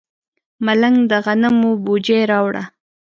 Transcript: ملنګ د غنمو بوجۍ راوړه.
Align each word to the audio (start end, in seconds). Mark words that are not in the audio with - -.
ملنګ 0.65 0.97
د 1.11 1.13
غنمو 1.25 1.71
بوجۍ 1.83 2.21
راوړه. 2.31 2.63